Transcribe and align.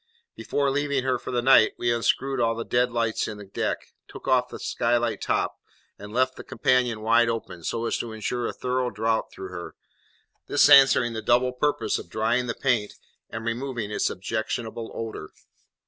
Before 0.35 0.71
leaving 0.71 1.03
her 1.03 1.19
for 1.19 1.29
the 1.29 1.43
night, 1.43 1.73
we 1.77 1.93
unscrewed 1.93 2.39
all 2.39 2.55
the 2.55 2.65
dead 2.65 2.91
lights 2.91 3.27
in 3.27 3.37
the 3.37 3.45
deck, 3.45 3.77
took 4.07 4.27
off 4.27 4.49
the 4.49 4.57
skylight 4.59 5.21
top, 5.21 5.57
and 5.99 6.11
left 6.11 6.37
the 6.37 6.43
companion 6.43 7.01
wide 7.01 7.29
open, 7.29 7.63
so 7.63 7.85
as 7.85 7.99
to 7.99 8.11
ensure 8.11 8.47
a 8.47 8.51
thorough 8.51 8.89
draught 8.89 9.31
through 9.31 9.49
her, 9.49 9.75
this 10.47 10.67
answering 10.71 11.13
the 11.13 11.21
double 11.21 11.51
purpose 11.53 11.99
of 11.99 12.09
drying 12.09 12.47
the 12.47 12.55
paint 12.55 12.93
and 13.29 13.45
removing 13.45 13.91
its 13.91 14.09
objectionable 14.09 14.89
odour. 14.95 15.29